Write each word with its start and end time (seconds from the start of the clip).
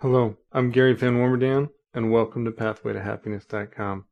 Hello, 0.00 0.36
I'm 0.52 0.72
Gary 0.72 0.92
Van 0.92 1.14
Warmerdam, 1.14 1.70
and 1.94 2.12
welcome 2.12 2.44
to 2.44 2.50
PathwayToHappiness.com. 2.50 4.04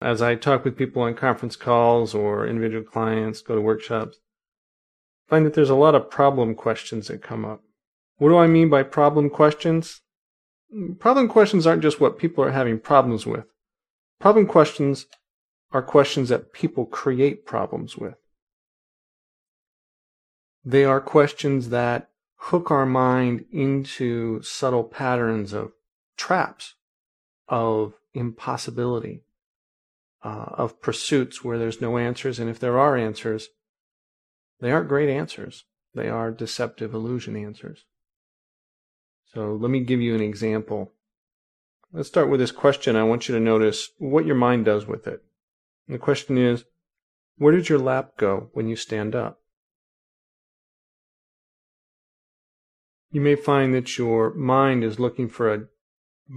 As 0.00 0.20
I 0.20 0.34
talk 0.34 0.64
with 0.64 0.76
people 0.76 1.02
on 1.02 1.14
conference 1.14 1.54
calls 1.54 2.12
or 2.12 2.44
individual 2.44 2.82
clients, 2.82 3.40
go 3.40 3.54
to 3.54 3.60
workshops, 3.60 4.18
I 5.28 5.30
find 5.30 5.46
that 5.46 5.54
there's 5.54 5.70
a 5.70 5.76
lot 5.76 5.94
of 5.94 6.10
problem 6.10 6.56
questions 6.56 7.06
that 7.06 7.22
come 7.22 7.44
up. 7.44 7.62
What 8.16 8.30
do 8.30 8.36
I 8.36 8.48
mean 8.48 8.68
by 8.68 8.82
problem 8.82 9.30
questions? 9.30 10.00
Problem 10.98 11.28
questions 11.28 11.68
aren't 11.68 11.82
just 11.82 12.00
what 12.00 12.18
people 12.18 12.42
are 12.42 12.50
having 12.50 12.80
problems 12.80 13.24
with. 13.24 13.46
Problem 14.18 14.44
questions 14.44 15.06
are 15.70 15.82
questions 15.82 16.30
that 16.30 16.52
people 16.52 16.84
create 16.84 17.46
problems 17.46 17.96
with. 17.96 18.16
They 20.64 20.84
are 20.84 21.00
questions 21.00 21.68
that 21.68 22.09
hook 22.44 22.70
our 22.70 22.86
mind 22.86 23.44
into 23.52 24.42
subtle 24.42 24.84
patterns 24.84 25.52
of 25.52 25.72
traps, 26.16 26.74
of 27.48 27.94
impossibility, 28.14 29.22
uh, 30.24 30.46
of 30.52 30.80
pursuits 30.80 31.44
where 31.44 31.58
there's 31.58 31.80
no 31.80 31.98
answers. 31.98 32.38
And 32.38 32.48
if 32.48 32.58
there 32.58 32.78
are 32.78 32.96
answers, 32.96 33.48
they 34.60 34.70
aren't 34.70 34.88
great 34.88 35.10
answers. 35.10 35.64
They 35.94 36.08
are 36.08 36.30
deceptive 36.30 36.94
illusion 36.94 37.36
answers. 37.36 37.84
So 39.34 39.54
let 39.54 39.70
me 39.70 39.80
give 39.80 40.00
you 40.00 40.14
an 40.14 40.20
example. 40.22 40.92
Let's 41.92 42.08
start 42.08 42.30
with 42.30 42.40
this 42.40 42.52
question. 42.52 42.96
I 42.96 43.02
want 43.02 43.28
you 43.28 43.34
to 43.34 43.40
notice 43.40 43.90
what 43.98 44.26
your 44.26 44.34
mind 44.34 44.64
does 44.64 44.86
with 44.86 45.06
it. 45.06 45.22
And 45.86 45.94
the 45.94 45.98
question 45.98 46.38
is, 46.38 46.64
where 47.36 47.54
does 47.54 47.68
your 47.68 47.78
lap 47.78 48.12
go 48.16 48.48
when 48.54 48.68
you 48.68 48.76
stand 48.76 49.14
up? 49.14 49.40
You 53.10 53.20
may 53.20 53.34
find 53.34 53.74
that 53.74 53.98
your 53.98 54.32
mind 54.34 54.84
is 54.84 55.00
looking 55.00 55.28
for 55.28 55.52
a 55.52 55.64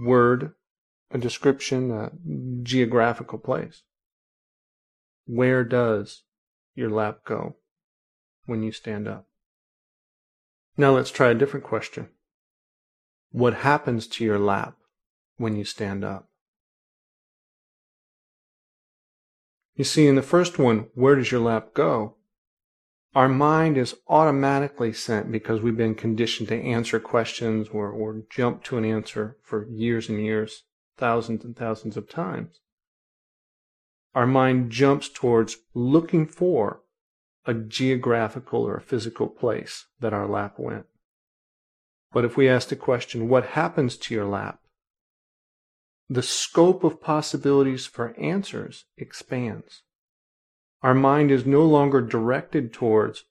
word, 0.04 0.52
a 1.10 1.18
description, 1.18 1.90
a 1.90 2.10
geographical 2.62 3.38
place. 3.38 3.82
Where 5.26 5.64
does 5.64 6.24
your 6.74 6.90
lap 6.90 7.20
go 7.24 7.56
when 8.46 8.62
you 8.62 8.72
stand 8.72 9.06
up? 9.06 9.26
Now 10.76 10.90
let's 10.90 11.10
try 11.10 11.28
a 11.28 11.34
different 11.34 11.64
question. 11.64 12.08
What 13.30 13.54
happens 13.54 14.06
to 14.08 14.24
your 14.24 14.38
lap 14.38 14.76
when 15.36 15.56
you 15.56 15.64
stand 15.64 16.04
up? 16.04 16.28
You 19.76 19.84
see, 19.84 20.06
in 20.06 20.14
the 20.14 20.22
first 20.22 20.58
one, 20.58 20.86
where 20.94 21.16
does 21.16 21.32
your 21.32 21.40
lap 21.40 21.74
go? 21.74 22.16
Our 23.14 23.28
mind 23.28 23.78
is 23.78 23.94
automatically 24.08 24.92
sent 24.92 25.30
because 25.30 25.60
we've 25.60 25.76
been 25.76 25.94
conditioned 25.94 26.48
to 26.48 26.60
answer 26.60 26.98
questions 26.98 27.68
or, 27.68 27.88
or 27.88 28.22
jump 28.28 28.64
to 28.64 28.76
an 28.76 28.84
answer 28.84 29.36
for 29.42 29.68
years 29.68 30.08
and 30.08 30.20
years, 30.24 30.64
thousands 30.96 31.44
and 31.44 31.56
thousands 31.56 31.96
of 31.96 32.08
times. 32.08 32.60
Our 34.14 34.26
mind 34.26 34.70
jumps 34.70 35.08
towards 35.08 35.58
looking 35.74 36.26
for 36.26 36.80
a 37.46 37.54
geographical 37.54 38.62
or 38.62 38.76
a 38.76 38.82
physical 38.82 39.28
place 39.28 39.86
that 40.00 40.12
our 40.12 40.26
lap 40.26 40.54
went. 40.58 40.86
But 42.12 42.24
if 42.24 42.36
we 42.36 42.48
ask 42.48 42.68
the 42.68 42.76
question, 42.76 43.28
what 43.28 43.46
happens 43.46 43.96
to 43.98 44.14
your 44.14 44.24
lap? 44.24 44.60
The 46.08 46.22
scope 46.22 46.84
of 46.84 47.00
possibilities 47.00 47.86
for 47.86 48.14
answers 48.18 48.84
expands. 48.96 49.82
Our 50.84 50.92
mind 50.92 51.30
is 51.30 51.46
no 51.46 51.64
longer 51.64 52.02
directed 52.02 52.70
towards 52.70 53.24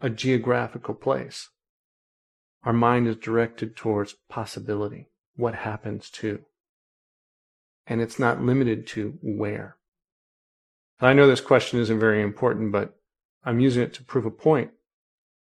a 0.00 0.10
geographical 0.10 0.94
place. 0.94 1.48
Our 2.64 2.72
mind 2.72 3.06
is 3.06 3.14
directed 3.14 3.76
towards 3.76 4.16
possibility. 4.28 5.06
What 5.36 5.54
happens 5.54 6.10
to? 6.10 6.40
And 7.86 8.00
it's 8.00 8.18
not 8.18 8.42
limited 8.42 8.88
to 8.88 9.16
where. 9.22 9.76
I 11.00 11.12
know 11.12 11.28
this 11.28 11.40
question 11.40 11.78
isn't 11.78 12.00
very 12.00 12.20
important, 12.20 12.72
but 12.72 12.96
I'm 13.44 13.60
using 13.60 13.84
it 13.84 13.94
to 13.94 14.04
prove 14.04 14.26
a 14.26 14.30
point 14.32 14.72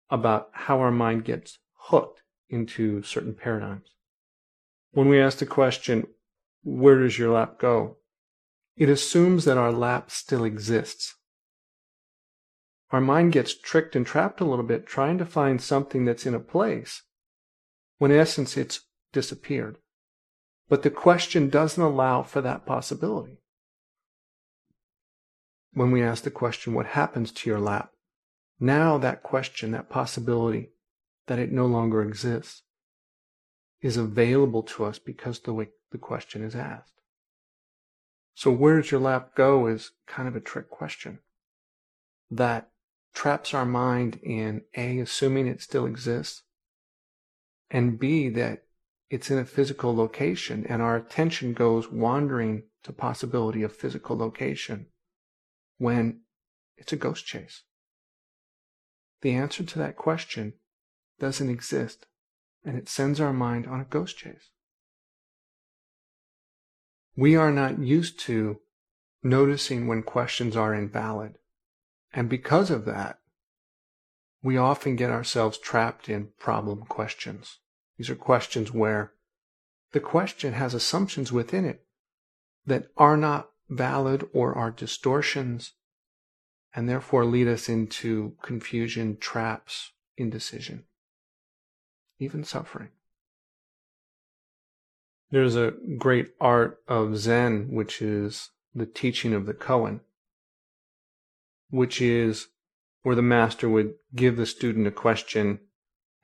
about 0.09 0.49
how 0.53 0.81
our 0.81 0.91
mind 0.91 1.27
gets 1.27 1.59
hooked 1.75 2.22
into 2.49 3.03
certain 3.03 3.34
paradigms. 3.34 3.91
When 4.93 5.10
we 5.10 5.21
ask 5.21 5.37
the 5.37 5.44
question, 5.44 6.06
where 6.65 6.99
does 6.99 7.19
your 7.19 7.34
lap 7.34 7.59
go? 7.59 7.99
It 8.75 8.89
assumes 8.89 9.44
that 9.44 9.59
our 9.59 9.72
lap 9.72 10.10
still 10.10 10.43
exists 10.43 11.16
our 12.91 13.00
mind 13.00 13.32
gets 13.32 13.54
tricked 13.54 13.97
and 13.97 14.06
trapped 14.06 14.41
a 14.41 14.44
little 14.44 14.64
bit 14.64 14.86
trying 14.86 15.19
to 15.19 15.26
find 15.26 15.60
something 15.60 16.04
that's 16.04 16.26
in 16.26 16.34
a 16.34 16.41
place 16.41 17.02
when 17.98 18.10
in 18.10 18.19
essence 18.19 18.56
it's 18.56 18.80
disappeared. 19.12 19.78
But 20.69 20.82
the 20.82 20.91
question 20.91 21.48
doesn't 21.48 21.82
allow 21.82 22.22
for 22.22 22.41
that 22.41 22.66
possibility. 22.66 23.38
When 25.72 25.91
we 25.91 26.02
ask 26.02 26.24
the 26.24 26.30
question, 26.30 26.74
what 26.74 26.86
happens 26.86 27.32
to 27.32 27.50
your 27.50 27.60
lap? 27.60 27.91
Now 28.58 28.98
that 28.98 29.22
question, 29.22 29.72
that 29.72 29.91
possibility 29.91 30.70
that 31.26 31.38
it 31.38 31.53
no 31.53 31.66
longer 31.66 32.03
exists 32.03 32.62
is 33.82 33.97
available 33.97 34.62
to 34.62 34.84
us 34.84 34.98
because 34.98 35.41
the 35.41 35.53
way 35.53 35.68
the 35.92 35.98
question 35.98 36.42
is 36.42 36.54
asked. 36.54 36.92
So 38.34 38.50
where 38.50 38.80
does 38.80 38.91
your 38.91 39.00
lap 39.00 39.34
go 39.34 39.66
is 39.66 39.92
kind 40.06 40.28
of 40.28 40.36
a 40.36 40.41
trick 40.41 40.70
question 40.70 41.20
that 42.30 42.70
traps 43.16 43.54
our 43.54 43.65
mind 43.65 44.21
in 44.22 44.60
A, 44.77 44.99
assuming 44.99 45.49
it 45.49 45.62
still 45.62 45.87
exists, 45.87 46.43
and 47.71 47.99
B, 47.99 48.28
that 48.28 48.65
it's 49.09 49.31
in 49.31 49.38
a 49.38 49.44
physical 49.47 49.97
location 49.97 50.66
and 50.69 50.82
our 50.82 50.97
attention 50.97 51.54
goes 51.54 51.91
wandering 51.91 52.65
to 52.82 52.93
possibility 52.93 53.62
of 53.62 53.75
physical 53.75 54.16
location 54.16 54.87
when 55.78 56.21
it's 56.77 56.93
a 56.93 56.97
ghost 56.97 57.25
chase. 57.25 57.62
The 59.22 59.33
answer 59.33 59.65
to 59.65 59.78
that 59.78 59.97
question 59.97 60.54
doesn't 61.19 61.48
exist 61.48 62.06
and 62.65 62.77
it 62.77 62.88
sends 62.88 63.21
our 63.21 63.33
mind 63.33 63.66
on 63.66 63.81
a 63.81 63.84
ghost 63.84 64.19
chase. 64.19 64.50
We 67.16 67.34
are 67.34 67.53
not 67.53 67.78
used 67.78 68.21
to 68.21 68.60
noticing 69.22 69.87
when 69.87 70.03
questions 70.03 70.54
are 70.54 70.75
invalid. 70.75 71.38
And 72.16 72.31
because 72.31 72.71
of 72.71 72.87
that, 72.87 73.19
we 74.43 74.56
often 74.56 74.97
get 74.97 75.10
ourselves 75.10 75.59
trapped 75.59 76.09
in 76.09 76.31
problem 76.38 76.81
questions. 76.87 77.59
These 77.99 78.09
are 78.09 78.16
questions 78.16 78.72
where 78.72 79.12
the 79.93 80.00
question 80.00 80.54
has 80.54 80.72
assumptions 80.72 81.31
within 81.31 81.66
it 81.66 81.84
that 82.65 82.87
are 82.97 83.19
not 83.19 83.50
valid 83.69 84.27
or 84.32 84.54
are 84.54 84.71
distortions 84.71 85.75
and 86.75 86.88
therefore 86.88 87.27
lead 87.27 87.49
us 87.49 87.69
into 87.69 88.34
confusion, 88.41 89.19
traps, 89.19 89.93
indecision, 90.16 90.84
even 92.19 92.44
suffering. 92.44 92.88
There's 95.31 95.56
a 95.56 95.75
great 95.98 96.33
art 96.41 96.81
of 96.88 97.19
Zen, 97.19 97.69
which 97.72 98.00
is 98.00 98.50
the 98.75 98.87
teaching 98.87 99.34
of 99.34 99.44
the 99.44 99.54
koan 99.54 100.00
which 101.71 102.00
is 102.00 102.49
where 103.03 103.15
the 103.15 103.22
master 103.22 103.69
would 103.69 103.94
give 104.15 104.37
the 104.37 104.47
student 104.47 104.87
a 104.87 104.91
question 104.91 105.60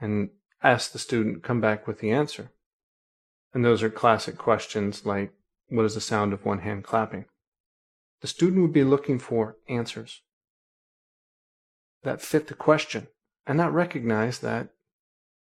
and 0.00 0.30
ask 0.62 0.92
the 0.92 0.98
student 0.98 1.42
come 1.42 1.60
back 1.60 1.86
with 1.86 2.00
the 2.00 2.10
answer. 2.10 2.50
And 3.54 3.64
those 3.64 3.82
are 3.82 3.90
classic 3.90 4.38
questions 4.38 5.04
like, 5.04 5.32
what 5.68 5.84
is 5.84 5.94
the 5.94 6.00
sound 6.00 6.32
of 6.32 6.44
one 6.44 6.60
hand 6.60 6.84
clapping? 6.84 7.26
The 8.20 8.26
student 8.26 8.62
would 8.62 8.72
be 8.72 8.84
looking 8.84 9.18
for 9.18 9.56
answers 9.68 10.22
that 12.02 12.20
fit 12.20 12.48
the 12.48 12.54
question 12.54 13.08
and 13.46 13.56
not 13.56 13.72
recognize 13.72 14.38
that 14.40 14.68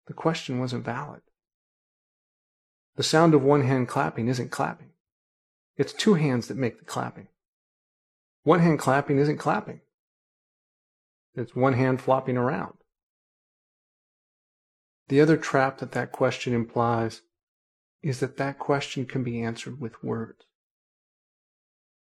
the 0.08 0.14
question 0.14 0.60
wasn't 0.60 0.86
valid. 0.86 1.22
The 2.96 3.04
sound 3.04 3.34
of 3.34 3.44
one 3.44 3.64
hand 3.64 3.88
clapping 3.88 4.28
isn't 4.28 4.52
clapping. 4.52 4.90
It's 5.78 5.94
two 5.94 6.16
hands 6.16 6.48
that 6.48 6.58
make 6.58 6.80
the 6.80 6.86
clapping. 6.86 7.28
One 8.44 8.60
hand 8.60 8.80
clapping 8.80 9.18
isn't 9.18 9.38
clapping. 9.38 9.82
It's 11.36 11.56
one 11.56 11.74
hand 11.74 12.02
flopping 12.02 12.38
around. 12.38 12.76
The 15.08 15.22
other 15.22 15.38
trap 15.38 15.80
that 15.80 15.92
that 15.94 16.12
question 16.12 16.54
implies 16.54 17.22
is 18.02 18.20
that 18.20 18.38
that 18.38 18.60
question 18.60 19.06
can 19.06 19.24
be 19.24 19.42
answered 19.42 19.80
with 19.80 20.04
words. 20.04 20.46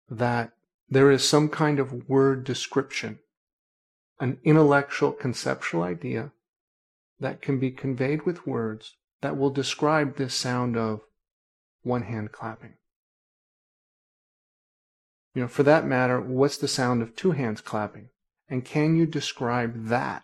That 0.09 0.53
there 0.89 1.11
is 1.11 1.27
some 1.27 1.49
kind 1.49 1.79
of 1.79 2.09
word 2.09 2.43
description, 2.43 3.19
an 4.19 4.39
intellectual 4.43 5.11
conceptual 5.11 5.83
idea 5.83 6.31
that 7.19 7.41
can 7.41 7.59
be 7.59 7.71
conveyed 7.71 8.25
with 8.25 8.47
words 8.47 8.95
that 9.21 9.37
will 9.37 9.51
describe 9.51 10.17
this 10.17 10.33
sound 10.33 10.75
of 10.75 11.01
one 11.83 12.03
hand 12.03 12.31
clapping. 12.31 12.73
You 15.33 15.43
know, 15.43 15.47
for 15.47 15.63
that 15.63 15.85
matter, 15.85 16.19
what's 16.19 16.57
the 16.57 16.67
sound 16.67 17.01
of 17.01 17.15
two 17.15 17.31
hands 17.31 17.61
clapping? 17.61 18.09
And 18.51 18.65
can 18.65 18.97
you 18.97 19.05
describe 19.05 19.87
that 19.87 20.23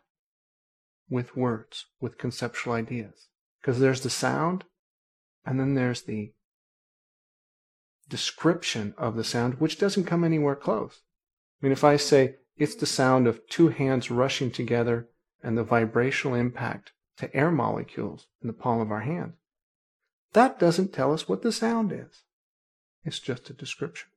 with 1.10 1.38
words, 1.38 1.86
with 2.02 2.18
conceptual 2.18 2.74
ideas? 2.74 3.30
Because 3.62 3.80
there's 3.80 4.02
the 4.02 4.10
sound 4.10 4.66
And 5.46 5.58
then 5.58 5.76
there's 5.76 6.02
the 6.02 6.34
description 8.10 8.94
of 8.98 9.16
the 9.16 9.24
sound, 9.24 9.62
which 9.62 9.80
doesn't 9.80 10.04
come 10.04 10.26
anywhere 10.26 10.58
close. 10.58 11.00
I 11.62 11.66
mean, 11.66 11.72
if 11.72 11.86
I 11.86 11.96
say 11.96 12.36
it's 12.58 12.76
the 12.76 12.86
sound 12.86 13.28
of 13.28 13.48
two 13.48 13.70
hands 13.70 14.12
rushing 14.12 14.52
together 14.52 15.08
and 15.42 15.58
the 15.58 15.64
vibrational 15.64 16.36
impact 16.36 16.92
to 17.20 17.34
air 17.34 17.50
molecules 17.50 18.28
in 18.42 18.48
the 18.48 18.54
palm 18.54 18.82
of 18.82 18.92
our 18.92 19.02
hand, 19.02 19.34
that 20.34 20.60
doesn't 20.60 20.92
tell 20.92 21.14
us 21.14 21.30
what 21.30 21.44
the 21.44 21.54
sound 21.54 21.94
is. 21.94 22.24
It's 23.06 23.20
just 23.20 23.50
a 23.50 23.54
description. 23.54 24.10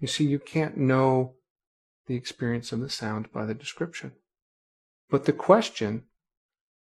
You 0.00 0.08
see, 0.08 0.24
you 0.24 0.38
can't 0.38 0.78
know 0.78 1.35
the 2.06 2.14
experience 2.14 2.72
of 2.72 2.80
the 2.80 2.90
sound 2.90 3.32
by 3.32 3.44
the 3.44 3.54
description. 3.54 4.12
But 5.10 5.24
the 5.24 5.32
question 5.32 6.04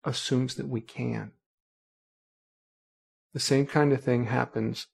assumes 0.04 0.54
that 0.54 0.68
we 0.68 0.80
can. 0.80 1.32
The 3.32 3.40
same 3.40 3.66
kind 3.66 3.92
of 3.92 4.02
thing 4.02 4.24
happens 4.24 4.86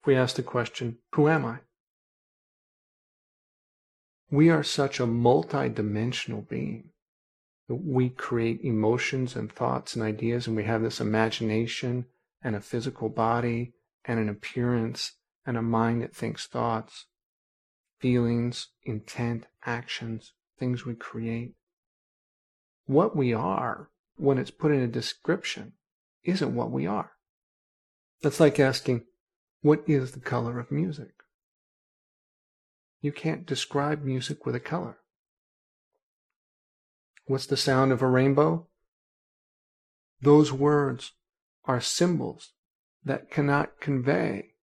if 0.00 0.06
we 0.06 0.16
ask 0.16 0.36
the 0.36 0.42
question, 0.42 0.98
Who 1.14 1.28
am 1.28 1.44
I? 1.44 1.58
We 4.30 4.48
are 4.48 4.62
such 4.62 4.98
a 4.98 5.06
multidimensional 5.06 6.48
being 6.48 6.90
that 7.68 7.74
we 7.74 8.08
create 8.08 8.62
emotions 8.62 9.36
and 9.36 9.52
thoughts 9.52 9.94
and 9.94 10.02
ideas, 10.02 10.46
and 10.46 10.56
we 10.56 10.64
have 10.64 10.82
this 10.82 11.00
imagination 11.00 12.06
and 12.42 12.56
a 12.56 12.60
physical 12.60 13.08
body 13.08 13.74
and 14.04 14.18
an 14.18 14.28
appearance 14.28 15.12
and 15.44 15.56
a 15.56 15.62
mind 15.62 16.02
that 16.02 16.14
thinks 16.14 16.46
thoughts, 16.46 17.06
feelings, 18.02 18.68
intent, 18.82 19.46
actions, 19.64 20.32
things 20.58 20.84
we 20.84 20.94
create. 20.94 21.54
What 22.86 23.16
we 23.16 23.32
are, 23.32 23.88
when 24.16 24.38
it's 24.38 24.50
put 24.50 24.72
in 24.72 24.80
a 24.80 24.88
description, 24.88 25.74
isn't 26.24 26.54
what 26.54 26.70
we 26.70 26.86
are. 26.86 27.12
That's 28.22 28.40
like 28.40 28.60
asking, 28.60 29.04
what 29.62 29.82
is 29.86 30.12
the 30.12 30.20
color 30.20 30.58
of 30.58 30.72
music? 30.72 31.12
You 33.00 33.12
can't 33.12 33.46
describe 33.46 34.02
music 34.02 34.44
with 34.44 34.56
a 34.56 34.60
color. 34.60 34.98
What's 37.26 37.46
the 37.46 37.56
sound 37.56 37.92
of 37.92 38.02
a 38.02 38.08
rainbow? 38.08 38.66
Those 40.20 40.52
words 40.52 41.12
are 41.64 41.80
symbols 41.80 42.52
that 43.04 43.30
cannot 43.30 43.80
convey 43.80 44.54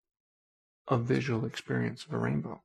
a 0.88 0.98
visual 0.98 1.46
experience 1.46 2.04
of 2.04 2.12
a 2.12 2.18
rainbow. 2.18 2.62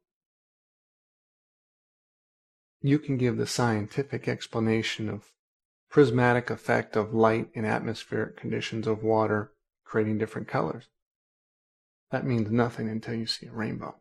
You 2.85 2.99
can 2.99 3.17
give 3.17 3.37
the 3.37 3.47
scientific 3.47 4.27
explanation 4.27 5.09
of 5.09 5.31
prismatic 5.89 6.51
effect 6.51 6.95
of 6.95 7.15
light 7.15 7.49
in 7.55 7.65
atmospheric 7.65 8.37
conditions 8.37 8.85
of 8.85 9.01
water 9.01 9.53
creating 9.83 10.19
different 10.19 10.47
colors. 10.47 10.83
That 12.11 12.27
means 12.27 12.51
nothing 12.51 12.87
until 12.87 13.15
you 13.15 13.25
see 13.25 13.47
a 13.47 13.51
rainbow. 13.51 13.95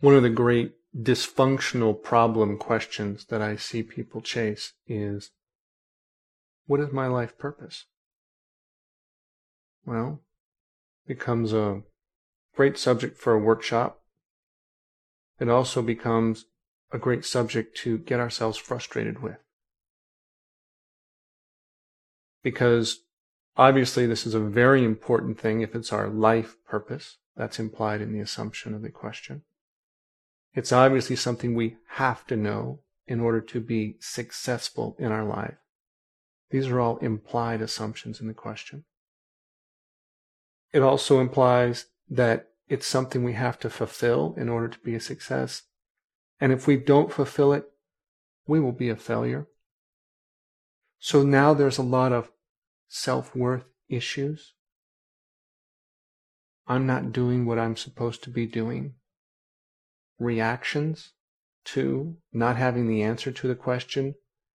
One 0.00 0.14
of 0.14 0.22
the 0.22 0.30
great 0.30 0.72
dysfunctional 0.98 2.02
problem 2.02 2.56
questions 2.56 3.26
that 3.26 3.42
I 3.42 3.56
see 3.56 3.82
people 3.82 4.22
chase 4.22 4.72
is 4.86 5.32
what 6.64 6.80
is 6.80 6.90
my 6.90 7.06
life 7.06 7.36
purpose? 7.36 7.84
Well, 9.84 10.22
becomes 11.06 11.52
a 11.52 11.82
great 12.56 12.78
subject 12.78 13.18
for 13.18 13.34
a 13.34 13.38
workshop. 13.38 14.00
It 15.40 15.48
also 15.48 15.80
becomes 15.80 16.44
a 16.92 16.98
great 16.98 17.24
subject 17.24 17.76
to 17.78 17.98
get 17.98 18.20
ourselves 18.20 18.58
frustrated 18.58 19.22
with. 19.22 19.38
Because 22.42 23.00
obviously, 23.56 24.06
this 24.06 24.26
is 24.26 24.34
a 24.34 24.40
very 24.40 24.84
important 24.84 25.40
thing 25.40 25.62
if 25.62 25.74
it's 25.74 25.92
our 25.92 26.08
life 26.08 26.56
purpose. 26.68 27.16
That's 27.36 27.58
implied 27.58 28.02
in 28.02 28.12
the 28.12 28.20
assumption 28.20 28.74
of 28.74 28.82
the 28.82 28.90
question. 28.90 29.42
It's 30.52 30.72
obviously 30.72 31.16
something 31.16 31.54
we 31.54 31.76
have 31.94 32.26
to 32.26 32.36
know 32.36 32.80
in 33.06 33.20
order 33.20 33.40
to 33.40 33.60
be 33.60 33.96
successful 34.00 34.94
in 34.98 35.10
our 35.10 35.24
life. 35.24 35.56
These 36.50 36.66
are 36.66 36.80
all 36.80 36.98
implied 36.98 37.62
assumptions 37.62 38.20
in 38.20 38.26
the 38.26 38.34
question. 38.34 38.84
It 40.72 40.82
also 40.82 41.20
implies 41.20 41.86
that 42.08 42.49
it's 42.70 42.86
something 42.86 43.24
we 43.24 43.32
have 43.32 43.58
to 43.58 43.68
fulfill 43.68 44.32
in 44.38 44.48
order 44.48 44.68
to 44.68 44.78
be 44.78 44.94
a 44.94 45.00
success. 45.00 45.62
And 46.40 46.52
if 46.52 46.68
we 46.68 46.76
don't 46.76 47.12
fulfill 47.12 47.52
it, 47.52 47.64
we 48.46 48.60
will 48.60 48.72
be 48.72 48.88
a 48.88 48.96
failure. 48.96 49.48
So 51.00 51.24
now 51.24 51.52
there's 51.52 51.78
a 51.78 51.82
lot 51.82 52.12
of 52.12 52.30
self 52.88 53.34
worth 53.34 53.64
issues. 53.88 54.54
I'm 56.68 56.86
not 56.86 57.10
doing 57.10 57.44
what 57.44 57.58
I'm 57.58 57.76
supposed 57.76 58.22
to 58.22 58.30
be 58.30 58.46
doing 58.46 58.94
reactions 60.20 61.10
to 61.64 62.18
not 62.32 62.56
having 62.56 62.86
the 62.86 63.02
answer 63.02 63.32
to 63.32 63.48
the 63.48 63.56
question 63.56 64.14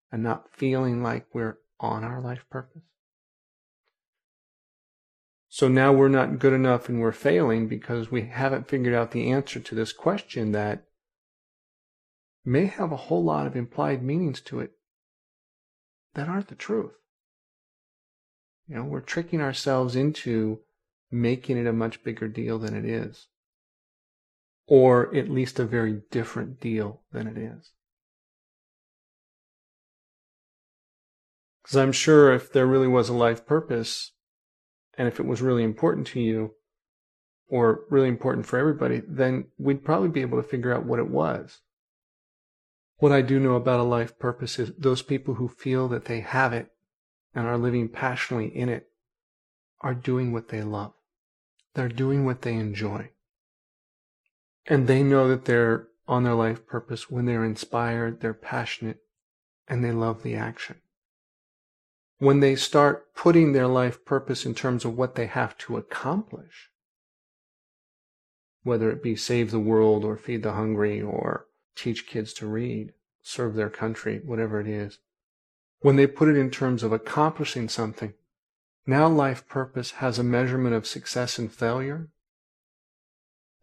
and 0.09 0.23
not 0.23 0.45
feeling 0.53 1.03
like 1.03 1.25
we're 1.33 1.57
on 1.81 2.05
our 2.05 2.21
life 2.21 2.45
purpose. 2.49 2.83
So 5.55 5.69
now 5.69 5.93
we're 5.93 6.09
not 6.09 6.37
good 6.37 6.51
enough 6.51 6.89
and 6.89 6.99
we're 6.99 7.13
failing 7.13 7.69
because 7.69 8.11
we 8.11 8.23
haven't 8.23 8.67
figured 8.67 8.93
out 8.93 9.11
the 9.11 9.31
answer 9.31 9.57
to 9.61 9.73
this 9.73 9.93
question 9.93 10.51
that 10.51 10.83
may 12.43 12.65
have 12.65 12.91
a 12.91 12.97
whole 12.97 13.23
lot 13.23 13.47
of 13.47 13.55
implied 13.55 14.03
meanings 14.03 14.41
to 14.41 14.59
it 14.59 14.71
that 16.13 16.27
aren't 16.27 16.49
the 16.49 16.55
truth. 16.55 16.91
You 18.67 18.75
know, 18.75 18.83
we're 18.83 18.99
tricking 18.99 19.39
ourselves 19.39 19.95
into 19.95 20.59
making 21.09 21.57
it 21.57 21.67
a 21.67 21.71
much 21.71 22.03
bigger 22.03 22.27
deal 22.27 22.59
than 22.59 22.75
it 22.75 22.83
is 22.83 23.27
or 24.67 25.15
at 25.15 25.29
least 25.29 25.57
a 25.57 25.63
very 25.63 26.01
different 26.11 26.59
deal 26.59 27.03
than 27.13 27.27
it 27.27 27.37
is. 27.37 27.71
Because 31.63 31.77
I'm 31.77 31.93
sure 31.93 32.33
if 32.33 32.51
there 32.51 32.67
really 32.67 32.89
was 32.89 33.07
a 33.07 33.13
life 33.13 33.45
purpose, 33.45 34.11
and 34.97 35.07
if 35.07 35.19
it 35.19 35.25
was 35.25 35.41
really 35.41 35.63
important 35.63 36.07
to 36.07 36.19
you, 36.19 36.55
or 37.47 37.81
really 37.89 38.07
important 38.07 38.45
for 38.45 38.57
everybody, 38.57 39.01
then 39.07 39.45
we'd 39.57 39.83
probably 39.83 40.09
be 40.09 40.21
able 40.21 40.41
to 40.41 40.47
figure 40.47 40.73
out 40.73 40.85
what 40.85 40.99
it 40.99 41.09
was. 41.09 41.59
What 42.97 43.11
I 43.11 43.21
do 43.21 43.39
know 43.39 43.55
about 43.55 43.79
a 43.79 43.83
life 43.83 44.17
purpose 44.17 44.57
is 44.57 44.71
those 44.77 45.01
people 45.01 45.35
who 45.35 45.47
feel 45.47 45.87
that 45.89 46.05
they 46.05 46.21
have 46.21 46.53
it 46.53 46.71
and 47.33 47.45
are 47.45 47.57
living 47.57 47.89
passionately 47.89 48.55
in 48.55 48.69
it 48.69 48.87
are 49.81 49.93
doing 49.93 50.31
what 50.31 50.47
they 50.47 50.63
love. 50.63 50.93
They're 51.73 51.89
doing 51.89 52.25
what 52.25 52.41
they 52.41 52.53
enjoy. 52.53 53.11
And 54.65 54.87
they 54.87 55.03
know 55.03 55.27
that 55.27 55.45
they're 55.45 55.89
on 56.07 56.23
their 56.23 56.33
life 56.33 56.65
purpose 56.65 57.09
when 57.09 57.25
they're 57.25 57.43
inspired, 57.43 58.21
they're 58.21 58.33
passionate, 58.33 58.99
and 59.67 59.83
they 59.83 59.91
love 59.91 60.23
the 60.23 60.35
action. 60.35 60.77
When 62.17 62.39
they 62.39 62.55
start 62.55 63.13
putting 63.13 63.51
their 63.51 63.67
life 63.67 64.05
purpose 64.05 64.45
in 64.45 64.55
terms 64.55 64.85
of 64.85 64.97
what 64.97 65.15
they 65.15 65.25
have 65.25 65.57
to 65.59 65.77
accomplish, 65.77 66.69
whether 68.63 68.89
it 68.89 69.03
be 69.03 69.15
save 69.15 69.51
the 69.51 69.59
world 69.59 70.05
or 70.05 70.17
feed 70.17 70.43
the 70.43 70.53
hungry 70.53 71.01
or 71.01 71.47
teach 71.75 72.07
kids 72.07 72.33
to 72.33 72.47
read, 72.47 72.93
serve 73.21 73.55
their 73.55 73.69
country, 73.69 74.21
whatever 74.23 74.61
it 74.61 74.67
is, 74.67 74.99
when 75.79 75.97
they 75.97 76.07
put 76.07 76.29
it 76.29 76.37
in 76.37 76.49
terms 76.49 76.83
of 76.83 76.91
accomplishing 76.91 77.67
something, 77.69 78.13
now 78.87 79.07
life 79.07 79.47
purpose 79.47 79.91
has 79.91 80.17
a 80.17 80.23
measurement 80.23 80.73
of 80.73 80.87
success 80.87 81.37
and 81.37 81.51
failure 81.51 82.09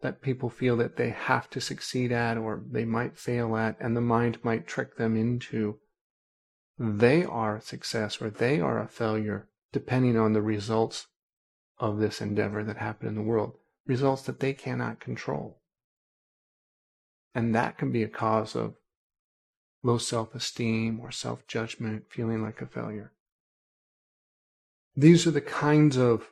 that 0.01 0.21
people 0.21 0.49
feel 0.49 0.77
that 0.77 0.97
they 0.97 1.09
have 1.09 1.49
to 1.49 1.61
succeed 1.61 2.11
at 2.11 2.37
or 2.37 2.61
they 2.69 2.85
might 2.85 3.17
fail 3.17 3.55
at, 3.55 3.75
and 3.79 3.95
the 3.95 4.01
mind 4.01 4.37
might 4.43 4.67
trick 4.67 4.97
them 4.97 5.15
into 5.15 5.79
they 6.83 7.23
are 7.23 7.57
a 7.57 7.61
success 7.61 8.21
or 8.21 8.29
they 8.29 8.59
are 8.59 8.81
a 8.81 8.87
failure, 8.87 9.47
depending 9.71 10.17
on 10.17 10.33
the 10.33 10.41
results 10.41 11.07
of 11.79 11.97
this 11.97 12.21
endeavor 12.21 12.63
that 12.63 12.77
happened 12.77 13.09
in 13.09 13.15
the 13.15 13.21
world, 13.21 13.57
results 13.85 14.23
that 14.23 14.39
they 14.39 14.53
cannot 14.53 14.99
control. 14.99 15.59
And 17.33 17.55
that 17.55 17.77
can 17.77 17.91
be 17.91 18.03
a 18.03 18.09
cause 18.09 18.55
of 18.55 18.75
low 19.81 19.97
self 19.97 20.35
esteem 20.35 20.99
or 20.99 21.11
self 21.11 21.47
judgment, 21.47 22.05
feeling 22.09 22.43
like 22.43 22.61
a 22.61 22.67
failure. 22.67 23.13
These 24.95 25.25
are 25.25 25.31
the 25.31 25.41
kinds 25.41 25.97
of 25.97 26.31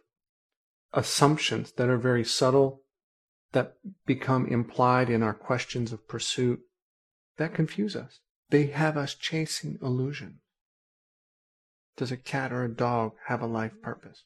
assumptions 0.93 1.72
that 1.74 1.89
are 1.89 1.98
very 1.98 2.24
subtle 2.24 2.81
that 3.53 3.75
become 4.05 4.48
implied 4.48 5.10
in 5.10 5.24
our 5.24 5.34
questions 5.34 5.91
of 5.91 6.08
pursuit 6.08 6.60
that 7.38 7.53
confuse 7.53 7.96
us. 7.96 8.20
They 8.51 8.67
have 8.67 8.98
us 8.98 9.15
chasing 9.15 9.79
illusion. 9.81 10.39
Does 11.98 12.12
a 12.12 12.17
cat 12.17 12.53
or 12.53 12.63
a 12.63 12.70
dog 12.70 13.13
have 13.25 13.41
a 13.41 13.48
life 13.48 13.81
purpose? 13.81 14.24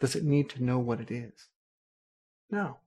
Does 0.00 0.14
it 0.14 0.24
need 0.24 0.50
to 0.50 0.62
know 0.62 0.78
what 0.78 1.00
it 1.00 1.10
is? 1.10 1.48
No. 2.50 2.78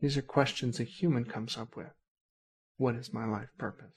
These 0.00 0.16
are 0.16 0.22
questions 0.22 0.78
a 0.78 0.84
human 0.84 1.24
comes 1.24 1.56
up 1.56 1.76
with. 1.76 1.94
What 2.76 2.94
is 2.94 3.12
my 3.12 3.24
life 3.24 3.50
purpose? 3.58 3.92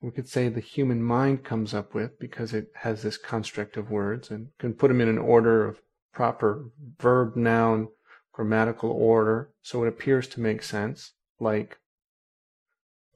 we 0.00 0.10
could 0.10 0.28
say 0.28 0.48
the 0.48 0.60
human 0.60 1.02
mind 1.02 1.44
comes 1.44 1.74
up 1.74 1.94
with 1.94 2.18
because 2.18 2.54
it 2.54 2.68
has 2.74 3.02
this 3.02 3.18
construct 3.18 3.76
of 3.76 3.90
words 3.90 4.30
and 4.30 4.48
can 4.58 4.72
put 4.72 4.88
them 4.88 5.00
in 5.00 5.08
an 5.08 5.18
order 5.18 5.66
of 5.66 5.80
proper 6.12 6.70
verb, 6.98 7.36
noun, 7.36 7.88
grammatical 8.32 8.90
order 8.90 9.50
so 9.62 9.84
it 9.84 9.88
appears 9.88 10.26
to 10.26 10.40
make 10.40 10.62
sense, 10.62 11.12
like 11.38 11.76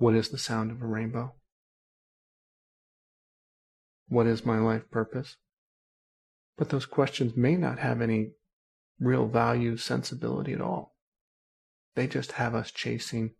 what 0.04 0.14
is 0.14 0.28
the 0.28 0.36
sound 0.36 0.70
of 0.70 0.82
a 0.82 0.86
rainbow? 0.86 1.32
What 4.06 4.26
is 4.26 4.44
my 4.44 4.58
life 4.58 4.90
purpose? 4.90 5.36
But 6.58 6.68
those 6.68 6.84
questions 6.84 7.38
may 7.38 7.56
not 7.56 7.78
have 7.78 8.02
any 8.02 8.32
real 9.00 9.26
value 9.26 9.78
sensibility 9.78 10.52
at 10.52 10.60
all. 10.60 10.94
They 11.94 12.06
just 12.06 12.32
have 12.32 12.54
us 12.54 12.70
chasing 12.70 13.30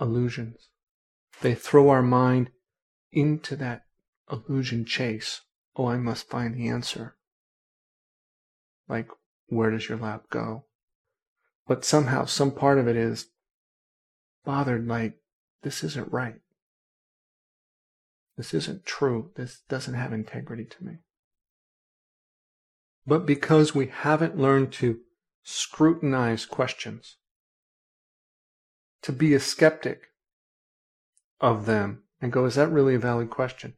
illusions. 0.00 0.70
They 1.42 1.54
throw 1.54 1.90
our 1.90 2.00
mind 2.00 2.48
into 3.12 3.54
that 3.56 3.82
illusion 4.32 4.86
chase. 4.86 5.42
Oh, 5.76 5.88
I 5.88 5.98
must 5.98 6.26
find 6.26 6.54
the 6.54 6.68
answer. 6.68 7.16
Like, 8.88 9.08
where 9.48 9.70
does 9.70 9.90
your 9.90 9.98
lap 9.98 10.30
go? 10.30 10.64
But 11.68 11.84
somehow, 11.84 12.24
some 12.24 12.50
part 12.50 12.78
of 12.78 12.88
it 12.88 12.96
is 12.96 13.26
bothered, 14.42 14.88
like, 14.88 15.18
this 15.62 15.84
isn't 15.84 16.12
right. 16.12 16.40
This 18.36 18.54
isn't 18.54 18.84
true. 18.84 19.30
This 19.36 19.60
doesn't 19.68 19.94
have 19.94 20.12
integrity 20.12 20.64
to 20.64 20.84
me. 20.84 20.98
But 23.06 23.26
because 23.26 23.74
we 23.74 23.86
haven't 23.88 24.38
learned 24.38 24.72
to 24.74 25.00
scrutinize 25.42 26.46
questions, 26.46 27.16
to 29.02 29.12
be 29.12 29.34
a 29.34 29.40
skeptic 29.40 30.08
of 31.40 31.66
them 31.66 32.04
and 32.20 32.32
go, 32.32 32.44
is 32.44 32.54
that 32.54 32.70
really 32.70 32.94
a 32.94 33.00
valid 33.00 33.30
question? 33.30 33.74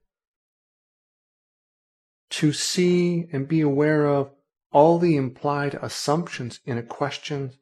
To 2.30 2.52
see 2.52 3.28
and 3.32 3.48
be 3.48 3.60
aware 3.62 4.06
of 4.06 4.30
all 4.70 4.98
the 4.98 5.16
implied 5.16 5.78
assumptions 5.80 6.60
in 6.66 6.76
a 6.76 6.82
question 6.82 7.52